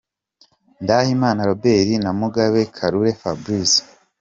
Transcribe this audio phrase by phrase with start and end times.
[0.83, 3.79] Ndatimana Robert na Mugheno Kakule Fabrice.